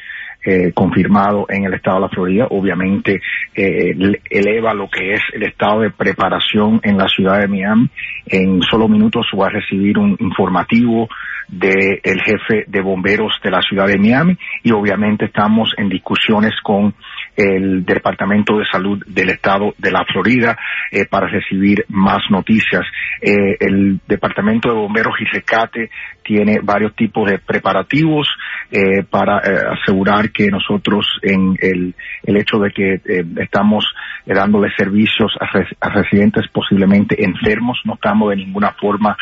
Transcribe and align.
eh, 0.46 0.74
confirmado 0.74 1.46
en 1.48 1.64
el 1.64 1.74
estado 1.76 1.98
de 1.98 2.02
la 2.02 2.10
Florida, 2.10 2.48
obviamente 2.50 3.22
eh, 3.56 3.94
le- 3.96 4.20
eleva 4.30 4.74
lo 4.74 4.90
que 4.90 5.14
es 5.14 5.22
el 5.34 5.44
estado 5.44 5.82
de 5.82 5.92
preparación 5.92 6.82
en 6.84 6.98
la 6.98 7.08
ciudad 7.08 7.40
de 7.40 7.48
Miami. 7.48 7.90
En 8.26 8.62
solo 8.64 8.90
minutos 8.90 9.28
va 9.40 9.46
a 9.48 9.52
recibir 9.52 9.98
un 9.98 10.18
informativo 10.20 11.08
del 11.48 12.22
jefe 12.26 12.66
de 12.68 12.82
bomberos 12.82 13.34
de 13.44 13.52
la 13.52 13.62
ciudad 13.62 13.88
de 13.88 13.98
Miami 13.98 14.38
y 14.64 14.72
obviamente 14.72 15.26
estamos 15.26 15.74
en 15.78 15.88
discusiones 15.90 16.54
con 16.64 16.94
el 17.36 17.86
Departamento 17.86 18.58
de 18.58 18.66
Salud 18.66 19.04
del 19.08 19.30
Estado 19.30 19.74
de 19.78 19.92
la 19.92 20.06
Florida 20.06 20.58
eh, 20.92 21.06
para 21.06 21.28
recibir 21.28 21.86
más 21.90 22.22
noticias. 22.30 22.84
Eh, 23.22 23.58
el 23.60 24.00
Departamento 24.08 24.70
de 24.70 24.76
Bomberos 24.76 25.16
y 25.20 25.26
Rescate 25.26 25.90
tiene 26.24 26.60
varios 26.64 26.96
tipos 26.96 27.30
de 27.30 27.40
preparativos 27.40 28.28
eh, 28.72 29.04
para 29.10 29.38
eh, 29.40 29.78
asegurar 29.82 30.32
que 30.32 30.48
nosotros 30.48 31.06
en 31.22 31.56
el, 31.60 31.94
el 32.24 32.38
hecho 32.38 32.58
de 32.60 32.72
que 32.72 32.94
eh, 32.96 33.26
estamos 33.38 33.86
eh, 34.26 34.34
dándole 34.34 34.70
servicios 34.76 35.32
a, 35.40 35.46
res- 35.52 35.76
a 35.82 35.90
residentes 35.90 36.48
posiblemente 36.52 37.24
enfermos, 37.24 37.80
no 37.86 37.96
estamos 37.96 38.30
de 38.30 38.38
ninguna 38.38 38.72
forma 38.72 39.16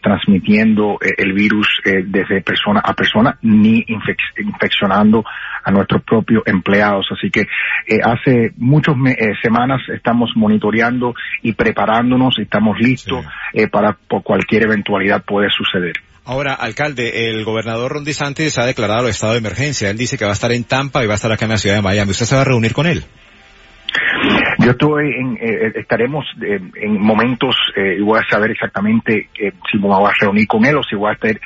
transmitiendo 0.00 0.98
el 1.18 1.32
virus 1.32 1.66
eh, 1.84 2.04
desde 2.06 2.40
persona 2.42 2.80
a 2.84 2.92
persona 2.94 3.36
ni 3.42 3.82
infec- 3.84 4.38
infeccionando 4.38 5.24
a 5.64 5.70
nuestros 5.70 6.02
propios 6.02 6.42
empleados. 6.46 7.06
Así 7.10 7.30
que 7.30 7.46
hace 8.04 8.52
muchas 8.56 8.94
semanas 9.42 9.80
estamos 9.88 10.30
monitoreando 10.36 11.14
y 11.42 11.52
preparándonos, 11.52 12.38
y 12.38 12.42
estamos 12.42 12.78
listos 12.78 13.24
eh, 13.52 13.68
para 13.68 13.92
por 14.08 14.22
cualquier 14.22 14.64
eventualidad 14.64 15.24
puede 15.24 15.48
suceder. 15.50 15.94
Ahora, 16.24 16.54
alcalde, 16.54 17.28
el 17.28 17.44
gobernador 17.44 17.92
Ron 17.92 18.04
DeSantis 18.04 18.56
ha 18.58 18.64
declarado 18.64 19.04
el 19.04 19.10
estado 19.10 19.32
de 19.32 19.38
emergencia. 19.38 19.90
Él 19.90 19.98
dice 19.98 20.16
que 20.16 20.24
va 20.24 20.30
a 20.30 20.34
estar 20.34 20.52
en 20.52 20.62
Tampa 20.62 21.02
y 21.02 21.06
va 21.06 21.14
a 21.14 21.16
estar 21.16 21.32
acá 21.32 21.46
en 21.46 21.50
la 21.50 21.58
ciudad 21.58 21.76
de 21.76 21.82
Miami. 21.82 22.12
¿Usted 22.12 22.26
se 22.26 22.36
va 22.36 22.42
a 22.42 22.44
reunir 22.44 22.72
con 22.74 22.86
él? 22.86 23.04
Yo 24.64 24.70
estoy 24.70 25.12
en, 25.14 25.36
eh, 25.40 25.72
estaremos 25.74 26.24
eh, 26.40 26.60
en 26.76 27.00
momentos 27.00 27.56
eh, 27.74 28.00
voy 28.00 28.20
a 28.20 28.30
saber 28.30 28.52
exactamente 28.52 29.28
eh, 29.36 29.52
si 29.68 29.76
me 29.76 29.88
voy 29.88 30.08
a 30.08 30.12
reunir 30.20 30.46
con 30.46 30.64
él 30.64 30.76
o 30.76 30.84
si 30.84 30.94
voy 30.94 31.10
a 31.10 31.14
estar, 31.14 31.32
eh, 31.32 31.40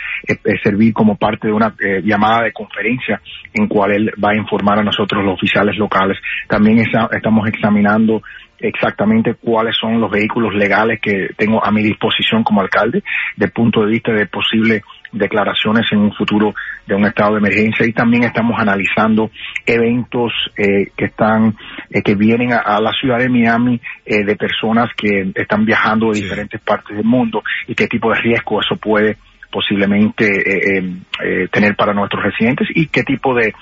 eh, 0.44 0.56
servir 0.62 0.92
como 0.92 1.16
parte 1.16 1.46
de 1.46 1.54
una 1.54 1.74
eh, 1.80 2.02
llamada 2.04 2.42
de 2.42 2.52
conferencia 2.52 3.22
en 3.54 3.68
cual 3.68 3.92
él 3.92 4.12
va 4.22 4.32
a 4.32 4.36
informar 4.36 4.80
a 4.80 4.82
nosotros 4.82 5.24
los 5.24 5.32
oficiales 5.32 5.78
locales. 5.78 6.18
También 6.46 6.78
estamos 6.78 7.48
examinando 7.48 8.22
exactamente 8.58 9.34
cuáles 9.34 9.76
son 9.76 9.98
los 9.98 10.10
vehículos 10.10 10.54
legales 10.54 11.00
que 11.00 11.30
tengo 11.38 11.64
a 11.64 11.70
mi 11.70 11.82
disposición 11.82 12.44
como 12.44 12.60
alcalde, 12.60 13.02
desde 13.34 13.46
el 13.46 13.52
punto 13.52 13.80
de 13.80 13.92
vista 13.92 14.12
de 14.12 14.26
posibles 14.26 14.82
declaraciones 15.18 15.86
en 15.92 15.98
un 15.98 16.12
futuro 16.12 16.54
de 16.86 16.94
un 16.94 17.04
estado 17.04 17.32
de 17.32 17.38
emergencia 17.38 17.86
y 17.86 17.92
también 17.92 18.24
estamos 18.24 18.58
analizando 18.58 19.30
eventos 19.64 20.32
eh, 20.56 20.90
que 20.96 21.06
están 21.06 21.56
eh, 21.90 22.02
que 22.02 22.14
vienen 22.14 22.52
a, 22.52 22.58
a 22.58 22.80
la 22.80 22.92
ciudad 22.92 23.18
de 23.18 23.28
Miami 23.28 23.80
eh, 24.04 24.24
de 24.24 24.36
personas 24.36 24.90
que 24.96 25.32
están 25.34 25.64
viajando 25.64 26.12
de 26.12 26.20
diferentes 26.20 26.60
partes 26.60 26.96
del 26.96 27.06
mundo 27.06 27.42
y 27.66 27.74
qué 27.74 27.86
tipo 27.88 28.10
de 28.12 28.20
riesgo 28.20 28.60
eso 28.60 28.76
puede 28.76 29.16
posiblemente 29.50 30.26
eh, 30.26 30.78
eh, 30.78 30.92
eh, 31.24 31.48
tener 31.50 31.74
para 31.76 31.94
nuestros 31.94 32.22
residentes 32.22 32.68
y 32.74 32.88
qué 32.88 33.02
tipo 33.02 33.34
de 33.34 33.54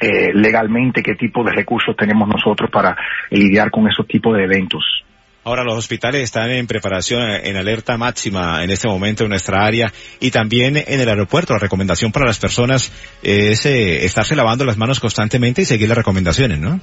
eh, 0.00 0.32
legalmente 0.34 1.02
qué 1.02 1.14
tipo 1.14 1.44
de 1.44 1.52
recursos 1.52 1.96
tenemos 1.96 2.28
nosotros 2.28 2.68
para 2.70 2.96
lidiar 3.30 3.70
con 3.70 3.88
esos 3.88 4.06
tipos 4.06 4.36
de 4.36 4.44
eventos. 4.44 4.93
Ahora 5.44 5.62
los 5.62 5.76
hospitales 5.76 6.22
están 6.22 6.50
en 6.50 6.66
preparación, 6.66 7.20
en 7.20 7.56
alerta 7.56 7.98
máxima 7.98 8.64
en 8.64 8.70
este 8.70 8.88
momento 8.88 9.24
en 9.24 9.30
nuestra 9.30 9.64
área 9.64 9.92
y 10.18 10.30
también 10.30 10.76
en 10.76 11.00
el 11.00 11.08
aeropuerto. 11.08 11.52
La 11.52 11.58
recomendación 11.58 12.12
para 12.12 12.24
las 12.24 12.38
personas 12.38 12.90
es 13.22 13.66
eh, 13.66 14.06
estarse 14.06 14.34
lavando 14.34 14.64
las 14.64 14.78
manos 14.78 15.00
constantemente 15.00 15.62
y 15.62 15.64
seguir 15.66 15.88
las 15.88 15.98
recomendaciones, 15.98 16.58
¿no? 16.58 16.80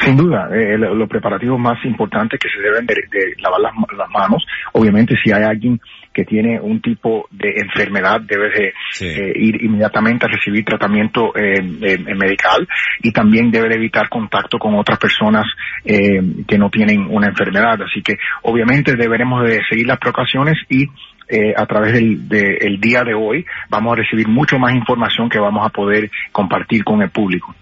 Sin 0.00 0.16
duda, 0.16 0.48
eh, 0.52 0.76
lo- 0.78 0.94
los 0.94 1.08
preparativos 1.08 1.58
más 1.58 1.82
importantes 1.84 2.38
que 2.38 2.48
se 2.48 2.60
deben 2.60 2.86
de, 2.86 2.94
de 3.10 3.34
lavar 3.38 3.60
las, 3.60 3.72
las 3.96 4.10
manos. 4.10 4.44
Obviamente, 4.72 5.14
si 5.22 5.32
hay 5.32 5.42
alguien 5.42 5.80
que 6.12 6.24
tiene 6.24 6.58
un 6.60 6.80
tipo 6.80 7.26
de 7.30 7.54
enfermedad, 7.60 8.20
debe 8.22 8.48
de 8.50 8.72
Sí. 8.92 9.06
eh, 9.06 9.32
ir 9.36 9.62
inmediatamente 9.62 10.26
a 10.26 10.28
recibir 10.28 10.64
tratamiento 10.64 11.36
eh, 11.36 11.58
eh, 11.58 11.98
eh, 12.06 12.14
medical 12.14 12.66
y 13.02 13.12
también 13.12 13.50
debe 13.50 13.68
de 13.68 13.74
evitar 13.76 14.08
contacto 14.08 14.58
con 14.58 14.74
otras 14.74 14.98
personas 14.98 15.44
eh, 15.84 16.20
que 16.48 16.58
no 16.58 16.70
tienen 16.70 17.06
una 17.10 17.28
enfermedad. 17.28 17.80
Así 17.82 18.02
que, 18.02 18.16
obviamente, 18.42 18.96
deberemos 18.96 19.44
de 19.44 19.60
seguir 19.68 19.86
las 19.86 19.98
precauciones 19.98 20.56
y 20.68 20.86
eh, 21.28 21.52
a 21.56 21.66
través 21.66 21.92
del 21.92 22.28
de- 22.28 22.58
el 22.60 22.80
día 22.80 23.02
de 23.02 23.12
hoy 23.14 23.44
vamos 23.68 23.92
a 23.92 23.96
recibir 23.96 24.28
mucho 24.28 24.58
más 24.58 24.72
información 24.74 25.28
que 25.28 25.38
vamos 25.40 25.66
a 25.66 25.70
poder 25.70 26.10
compartir 26.32 26.84
con 26.84 27.02
el 27.02 27.10
público. 27.10 27.54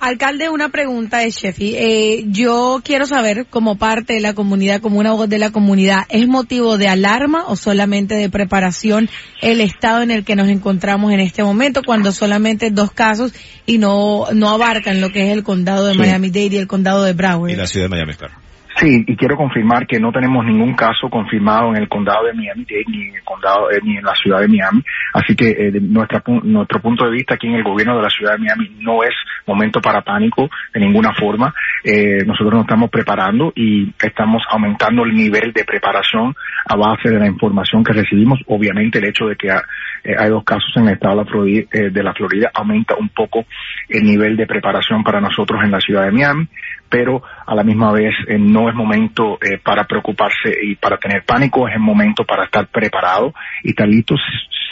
Alcalde, 0.00 0.48
una 0.48 0.68
pregunta 0.68 1.18
de 1.18 1.32
Chefi. 1.32 1.74
Eh, 1.76 2.24
yo 2.28 2.80
quiero 2.84 3.04
saber, 3.06 3.46
como 3.50 3.76
parte 3.78 4.12
de 4.14 4.20
la 4.20 4.32
comunidad, 4.32 4.80
como 4.80 5.00
una 5.00 5.12
voz 5.12 5.28
de 5.28 5.38
la 5.38 5.50
comunidad, 5.50 6.04
¿es 6.08 6.28
motivo 6.28 6.78
de 6.78 6.86
alarma 6.86 7.44
o 7.48 7.56
solamente 7.56 8.14
de 8.14 8.30
preparación 8.30 9.10
el 9.42 9.60
estado 9.60 10.02
en 10.02 10.12
el 10.12 10.24
que 10.24 10.36
nos 10.36 10.48
encontramos 10.48 11.12
en 11.12 11.18
este 11.20 11.42
momento, 11.42 11.82
cuando 11.84 12.12
solamente 12.12 12.70
dos 12.70 12.92
casos 12.92 13.32
y 13.66 13.78
no, 13.78 14.26
no 14.32 14.50
abarcan 14.50 15.00
lo 15.00 15.10
que 15.10 15.26
es 15.26 15.32
el 15.32 15.42
condado 15.42 15.86
de 15.86 15.94
Sí. 15.94 15.98
Miami-Dade 15.98 16.54
y 16.54 16.56
el 16.58 16.68
condado 16.68 17.02
de 17.02 17.10
Y 17.10 17.14
Broward? 17.14 17.56
la 17.56 17.66
ciudad 17.66 17.86
de 17.86 17.90
Miami, 17.90 18.14
claro. 18.14 18.34
Sí, 18.78 19.04
y 19.08 19.16
quiero 19.16 19.36
confirmar 19.36 19.86
que 19.88 19.98
no 19.98 20.12
tenemos 20.12 20.44
ningún 20.44 20.74
caso 20.74 21.08
confirmado 21.10 21.70
en 21.70 21.78
el 21.82 21.88
condado 21.88 22.26
de 22.26 22.32
Miami 22.32 22.64
ni 22.86 23.08
en 23.08 23.16
el 23.16 23.22
condado 23.24 23.70
eh, 23.72 23.80
ni 23.82 23.96
en 23.96 24.04
la 24.04 24.14
ciudad 24.14 24.40
de 24.40 24.46
Miami, 24.46 24.84
así 25.14 25.34
que 25.34 25.48
eh, 25.50 25.70
de 25.72 25.80
nuestra 25.80 26.22
nuestro 26.44 26.80
punto 26.80 27.04
de 27.04 27.10
vista 27.10 27.34
aquí 27.34 27.48
en 27.48 27.54
el 27.54 27.64
gobierno 27.64 27.96
de 27.96 28.02
la 28.02 28.08
ciudad 28.10 28.32
de 28.34 28.38
Miami 28.38 28.70
no 28.80 29.02
es 29.02 29.14
momento 29.46 29.80
para 29.80 30.02
pánico 30.02 30.48
de 30.72 30.80
ninguna 30.80 31.12
forma. 31.14 31.52
Eh, 31.82 32.24
nosotros 32.24 32.52
nos 32.54 32.62
estamos 32.62 32.88
preparando 32.90 33.52
y 33.56 33.92
estamos 34.00 34.42
aumentando 34.50 35.04
el 35.04 35.12
nivel 35.14 35.52
de 35.52 35.64
preparación 35.64 36.34
a 36.66 36.76
base 36.76 37.10
de 37.10 37.18
la 37.18 37.26
información 37.26 37.82
que 37.82 37.92
recibimos. 37.94 38.38
Obviamente 38.46 38.98
el 38.98 39.06
hecho 39.06 39.26
de 39.26 39.34
que 39.36 39.50
ha- 39.50 39.62
eh, 40.04 40.14
hay 40.16 40.30
dos 40.30 40.44
casos 40.44 40.70
en 40.76 40.86
el 40.86 40.94
estado 40.94 41.24
eh, 41.46 41.90
de 41.90 42.02
la 42.02 42.14
Florida 42.14 42.50
aumenta 42.54 42.94
un 42.94 43.08
poco 43.08 43.44
el 43.88 44.04
nivel 44.04 44.36
de 44.36 44.46
preparación 44.46 45.02
para 45.02 45.20
nosotros 45.20 45.60
en 45.64 45.70
la 45.72 45.80
ciudad 45.80 46.04
de 46.04 46.12
Miami, 46.12 46.46
pero 46.88 47.22
a 47.46 47.54
la 47.54 47.62
misma 47.62 47.92
vez 47.92 48.14
no 48.38 48.68
es 48.68 48.74
momento 48.74 49.38
para 49.62 49.84
preocuparse 49.84 50.52
y 50.62 50.76
para 50.76 50.98
tener 50.98 51.24
pánico, 51.24 51.68
es 51.68 51.74
el 51.74 51.80
momento 51.80 52.24
para 52.24 52.44
estar 52.44 52.66
preparado 52.66 53.32
y 53.62 53.70
estar 53.70 53.86
listos 53.86 54.20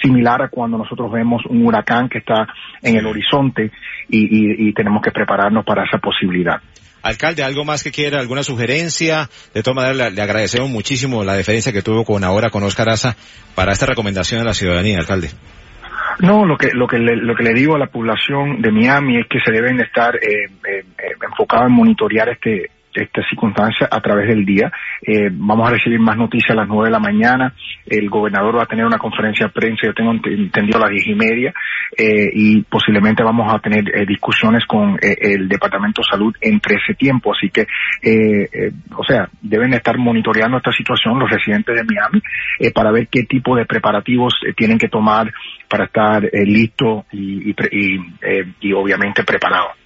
similar 0.02 0.42
a 0.42 0.48
cuando 0.48 0.78
nosotros 0.78 1.10
vemos 1.10 1.42
un 1.48 1.66
huracán 1.66 2.08
que 2.08 2.18
está 2.18 2.46
en 2.82 2.96
el 2.96 3.06
horizonte 3.06 3.70
y, 4.08 4.72
tenemos 4.72 5.02
que 5.02 5.10
prepararnos 5.10 5.64
para 5.64 5.84
esa 5.84 5.98
posibilidad. 5.98 6.60
Alcalde, 7.02 7.42
¿algo 7.42 7.64
más 7.64 7.82
que 7.82 7.92
quiera? 7.92 8.20
¿Alguna 8.20 8.42
sugerencia? 8.42 9.30
De 9.54 9.62
todas 9.62 9.76
maneras, 9.76 10.12
le, 10.12 10.22
agradecemos 10.22 10.68
muchísimo 10.68 11.24
la 11.24 11.34
deferencia 11.34 11.72
que 11.72 11.82
tuvo 11.82 12.04
con 12.04 12.24
ahora 12.24 12.50
con 12.50 12.62
Oscar 12.62 12.90
Asa 12.90 13.16
para 13.54 13.72
esta 13.72 13.86
recomendación 13.86 14.40
a 14.40 14.44
la 14.44 14.54
ciudadanía, 14.54 14.98
alcalde. 14.98 15.30
No, 16.20 16.46
lo 16.46 16.56
que 16.56 16.72
lo 16.72 16.86
que 16.86 16.98
le, 16.98 17.16
lo 17.16 17.34
que 17.34 17.42
le 17.42 17.52
digo 17.52 17.74
a 17.74 17.78
la 17.78 17.88
población 17.88 18.62
de 18.62 18.70
Miami 18.70 19.18
es 19.18 19.26
que 19.26 19.40
se 19.40 19.52
deben 19.52 19.80
estar 19.80 20.16
eh, 20.16 20.44
eh, 20.66 20.84
eh, 20.98 21.12
enfocados 21.22 21.66
en 21.66 21.72
monitorear 21.72 22.28
este 22.30 22.70
esta 22.96 23.22
circunstancia 23.28 23.88
a 23.90 24.00
través 24.00 24.28
del 24.28 24.44
día. 24.44 24.72
Eh, 25.02 25.28
vamos 25.32 25.68
a 25.68 25.72
recibir 25.72 25.98
más 26.00 26.16
noticias 26.16 26.50
a 26.50 26.60
las 26.60 26.68
nueve 26.68 26.86
de 26.86 26.92
la 26.92 26.98
mañana. 26.98 27.54
El 27.86 28.08
gobernador 28.08 28.58
va 28.58 28.62
a 28.64 28.66
tener 28.66 28.84
una 28.84 28.98
conferencia 28.98 29.46
de 29.46 29.52
prensa, 29.52 29.86
yo 29.86 29.94
tengo 29.94 30.12
entendido 30.12 30.78
a 30.78 30.82
las 30.82 30.90
diez 30.90 31.06
y 31.06 31.14
media, 31.14 31.54
eh, 31.96 32.30
y 32.32 32.62
posiblemente 32.62 33.22
vamos 33.22 33.52
a 33.52 33.58
tener 33.58 33.84
eh, 33.94 34.06
discusiones 34.06 34.64
con 34.66 34.98
el 35.00 35.48
Departamento 35.48 36.02
de 36.02 36.08
Salud 36.10 36.34
entre 36.40 36.76
ese 36.76 36.94
tiempo. 36.94 37.32
Así 37.32 37.50
que, 37.50 37.66
o 38.96 39.04
sea, 39.04 39.28
deben 39.40 39.74
estar 39.74 39.96
monitoreando 39.98 40.56
esta 40.56 40.72
situación 40.72 41.18
los 41.18 41.30
residentes 41.30 41.74
de 41.74 41.84
Miami 41.84 42.22
para 42.74 42.90
ver 42.90 43.08
qué 43.08 43.24
tipo 43.24 43.56
de 43.56 43.66
preparativos 43.66 44.34
tienen 44.56 44.78
que 44.78 44.88
tomar 44.88 45.32
para 45.68 45.84
estar 45.84 46.22
listos 46.32 47.04
y, 47.12 47.54
y 48.60 48.72
obviamente 48.72 49.22
preparados. 49.24 49.85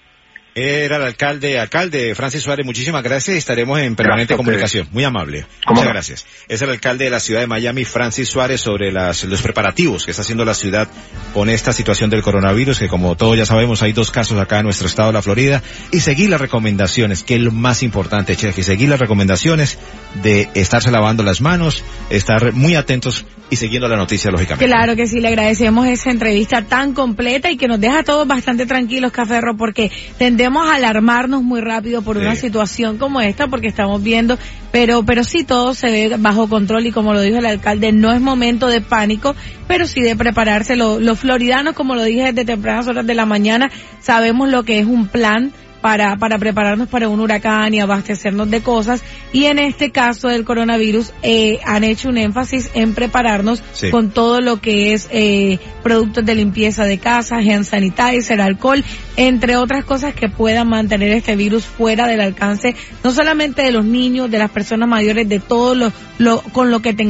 Era 0.53 0.97
el 0.97 1.03
alcalde, 1.03 1.57
alcalde 1.57 2.13
Francis 2.13 2.43
Suárez, 2.43 2.65
muchísimas 2.65 3.01
gracias 3.03 3.35
y 3.35 3.37
estaremos 3.37 3.79
en 3.79 3.95
permanente 3.95 4.35
comunicación. 4.35 4.85
Muy 4.91 5.05
amable. 5.05 5.45
Muchas 5.65 5.85
gracias. 5.85 6.25
Es 6.49 6.61
el 6.61 6.69
alcalde 6.69 7.05
de 7.05 7.09
la 7.09 7.21
ciudad 7.21 7.39
de 7.39 7.47
Miami, 7.47 7.85
Francis 7.85 8.27
Suárez, 8.27 8.59
sobre 8.59 8.91
las, 8.91 9.23
los 9.23 9.41
preparativos 9.41 10.03
que 10.03 10.11
está 10.11 10.23
haciendo 10.23 10.43
la 10.43 10.53
ciudad 10.53 10.89
con 11.33 11.49
esta 11.49 11.71
situación 11.71 12.09
del 12.09 12.21
coronavirus, 12.21 12.79
que 12.79 12.89
como 12.89 13.15
todos 13.15 13.37
ya 13.37 13.45
sabemos 13.45 13.81
hay 13.81 13.93
dos 13.93 14.11
casos 14.11 14.37
acá 14.39 14.59
en 14.59 14.65
nuestro 14.65 14.87
estado 14.87 15.07
de 15.07 15.13
la 15.13 15.21
Florida, 15.21 15.63
y 15.91 16.01
seguir 16.01 16.29
las 16.29 16.41
recomendaciones, 16.41 17.23
que 17.23 17.35
es 17.35 17.41
lo 17.41 17.51
más 17.51 17.81
importante, 17.81 18.35
chef, 18.35 18.57
y 18.59 18.63
seguir 18.63 18.89
las 18.89 18.99
recomendaciones 18.99 19.77
de 20.21 20.49
estarse 20.53 20.91
lavando 20.91 21.23
las 21.23 21.39
manos, 21.39 21.81
estar 22.09 22.51
muy 22.51 22.75
atentos 22.75 23.25
y 23.51 23.57
siguiendo 23.57 23.89
la 23.89 23.97
noticia, 23.97 24.31
lógicamente. 24.31 24.65
Claro 24.65 24.95
que 24.95 25.07
sí, 25.07 25.19
le 25.19 25.27
agradecemos 25.27 25.85
esa 25.85 26.09
entrevista 26.09 26.61
tan 26.61 26.93
completa 26.93 27.51
y 27.51 27.57
que 27.57 27.67
nos 27.67 27.81
deja 27.81 27.99
a 27.99 28.03
todos 28.03 28.25
bastante 28.25 28.65
tranquilos, 28.65 29.11
Caferro, 29.11 29.57
porque 29.57 29.91
tendemos 30.41 30.67
a 30.67 30.73
alarmarnos 30.73 31.43
muy 31.43 31.61
rápido 31.61 32.01
por 32.01 32.17
una 32.17 32.35
situación 32.35 32.97
como 32.97 33.21
esta, 33.21 33.47
porque 33.47 33.67
estamos 33.67 34.01
viendo, 34.01 34.39
pero, 34.71 35.03
pero 35.03 35.23
sí 35.23 35.43
todo 35.43 35.75
se 35.75 35.91
ve 35.91 36.15
bajo 36.17 36.49
control 36.49 36.87
y 36.87 36.91
como 36.91 37.13
lo 37.13 37.21
dijo 37.21 37.37
el 37.37 37.45
alcalde, 37.45 37.91
no 37.91 38.11
es 38.11 38.19
momento 38.19 38.65
de 38.65 38.81
pánico, 38.81 39.35
pero 39.67 39.85
sí 39.85 40.01
de 40.01 40.15
prepararse. 40.15 40.75
los 40.75 41.19
floridanos, 41.19 41.75
como 41.75 41.93
lo 41.93 42.03
dije 42.03 42.33
desde 42.33 42.43
tempranas 42.43 42.87
horas 42.87 43.05
de 43.05 43.13
la 43.13 43.27
mañana, 43.27 43.69
sabemos 43.99 44.49
lo 44.49 44.63
que 44.63 44.79
es 44.79 44.87
un 44.87 45.07
plan 45.09 45.51
para, 45.81 46.15
para 46.17 46.37
prepararnos 46.37 46.87
para 46.87 47.09
un 47.09 47.19
huracán 47.19 47.73
y 47.73 47.79
abastecernos 47.79 48.49
de 48.49 48.61
cosas. 48.61 49.03
Y 49.33 49.45
en 49.45 49.59
este 49.59 49.91
caso 49.91 50.27
del 50.27 50.45
coronavirus, 50.45 51.11
eh, 51.23 51.59
han 51.65 51.83
hecho 51.83 52.09
un 52.09 52.17
énfasis 52.17 52.69
en 52.73 52.93
prepararnos 52.93 53.63
con 53.91 54.11
todo 54.11 54.41
lo 54.41 54.61
que 54.61 54.93
es 54.93 55.09
eh, 55.11 55.59
productos 55.83 56.25
de 56.25 56.35
limpieza 56.35 56.85
de 56.85 56.99
casa, 56.99 57.37
hand 57.37 57.65
sanitizer, 57.65 58.41
alcohol, 58.41 58.83
entre 59.15 59.57
otras 59.57 59.83
cosas 59.83 60.13
que 60.13 60.29
puedan 60.29 60.69
mantener 60.69 61.09
este 61.09 61.35
virus 61.35 61.65
fuera 61.65 62.07
del 62.07 62.21
alcance, 62.21 62.75
no 63.03 63.11
solamente 63.11 63.63
de 63.63 63.71
los 63.71 63.85
niños, 63.85 64.29
de 64.29 64.39
las 64.39 64.51
personas 64.51 64.87
mayores, 64.87 65.27
de 65.27 65.39
todo 65.39 65.75
lo, 65.75 65.91
lo 66.17 66.41
con 66.41 66.69
lo 66.71 66.81
que 66.81 66.93
tengamos 66.93 66.99